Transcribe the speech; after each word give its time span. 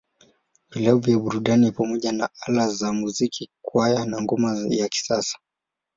Vilabu 0.69 0.99
vya 0.99 1.17
burudani 1.17 1.65
ni 1.65 1.71
pamoja 1.71 2.11
na 2.11 2.29
Ala 2.41 2.69
za 2.69 2.93
Muziki, 2.93 3.49
Kwaya, 3.61 4.05
na 4.05 4.21
Ngoma 4.21 4.65
ya 4.69 4.89
Kisasa. 4.89 5.39